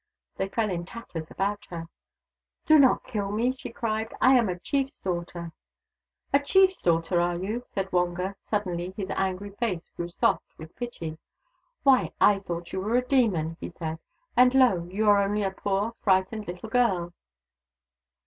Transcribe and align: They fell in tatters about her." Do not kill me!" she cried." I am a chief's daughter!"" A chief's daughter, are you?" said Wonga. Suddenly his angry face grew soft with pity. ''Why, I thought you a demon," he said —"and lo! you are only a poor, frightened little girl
They 0.37 0.49
fell 0.49 0.71
in 0.71 0.83
tatters 0.83 1.29
about 1.29 1.65
her." 1.65 1.87
Do 2.65 2.79
not 2.79 3.03
kill 3.03 3.29
me!" 3.29 3.51
she 3.55 3.69
cried." 3.71 4.11
I 4.29 4.33
am 4.33 4.49
a 4.49 4.57
chief's 4.57 4.99
daughter!"" 4.99 5.51
A 6.33 6.39
chief's 6.39 6.81
daughter, 6.81 7.21
are 7.21 7.35
you?" 7.37 7.61
said 7.63 7.91
Wonga. 7.91 8.35
Suddenly 8.43 8.95
his 8.97 9.11
angry 9.11 9.51
face 9.51 9.91
grew 9.95 10.09
soft 10.09 10.57
with 10.57 10.75
pity. 10.75 11.19
''Why, 11.83 12.13
I 12.19 12.39
thought 12.39 12.73
you 12.73 12.91
a 12.95 13.03
demon," 13.03 13.57
he 13.59 13.69
said 13.69 13.99
—"and 14.35 14.55
lo! 14.55 14.85
you 14.91 15.07
are 15.07 15.21
only 15.21 15.43
a 15.43 15.51
poor, 15.51 15.91
frightened 16.01 16.47
little 16.47 16.69
girl 16.69 17.13